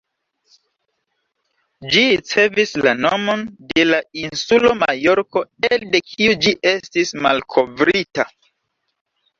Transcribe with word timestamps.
Ĝi 1.95 2.01
ricevis 2.13 2.73
la 2.87 2.95
nomon 3.03 3.45
de 3.75 3.85
la 3.91 4.01
insulo 4.23 4.75
Majorko 4.81 5.45
elde 5.73 6.03
kiu 6.15 6.37
ĝi 6.47 6.57
estis 6.75 7.17
malkovrita. 7.29 8.29